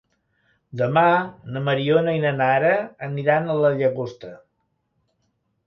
Demà 0.79 1.03
na 1.57 1.61
Mariona 1.67 2.15
i 2.17 2.23
na 2.25 2.33
Nara 2.39 2.73
aniran 3.11 3.47
a 3.57 3.61
la 3.61 3.73
Llagosta. 3.79 4.33